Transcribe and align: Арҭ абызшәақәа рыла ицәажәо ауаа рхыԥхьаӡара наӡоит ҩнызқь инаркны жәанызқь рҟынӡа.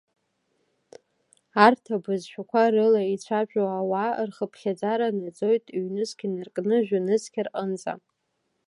Арҭ 1.65 1.83
абызшәақәа 1.95 2.63
рыла 2.73 3.01
ицәажәо 3.13 3.63
ауаа 3.79 4.25
рхыԥхьаӡара 4.29 5.07
наӡоит 5.19 5.65
ҩнызқь 5.81 6.21
инаркны 6.25 6.77
жәанызқь 6.87 7.37
рҟынӡа. 7.45 7.93